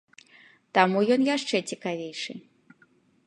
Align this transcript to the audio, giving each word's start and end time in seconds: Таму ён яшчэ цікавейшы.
Таму 0.77 1.03
ён 1.17 1.21
яшчэ 1.35 1.57
цікавейшы. 1.73 2.31